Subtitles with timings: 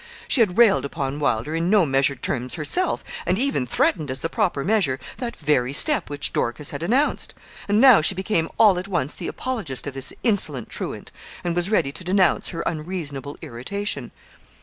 [0.27, 4.29] She had railed upon Wylder, in no measured terms, herself, and even threatened, as the
[4.29, 7.35] proper measure, that very step which Dorcas had announced;
[7.67, 11.11] and now she became all at once the apologist of this insolent truant,
[11.43, 14.09] and was ready to denounce her unreasonable irritation.